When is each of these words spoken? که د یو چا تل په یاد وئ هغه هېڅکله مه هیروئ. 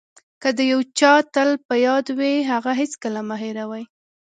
که 0.41 0.49
د 0.57 0.59
یو 0.71 0.79
چا 0.99 1.13
تل 1.33 1.49
په 1.67 1.75
یاد 1.87 2.05
وئ 2.17 2.35
هغه 2.51 2.71
هېڅکله 2.81 3.19
مه 3.29 3.35
هیروئ. 3.43 3.83